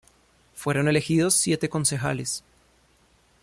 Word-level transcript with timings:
Fueron 0.55 0.87
elegidos 0.87 1.35
siete 1.35 1.69
concejales. 1.69 2.43